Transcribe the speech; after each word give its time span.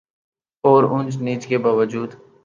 اور 0.63 0.83
اونچ 0.83 1.17
نیچ 1.17 1.47
کے 1.47 1.57
باوجود 1.57 2.09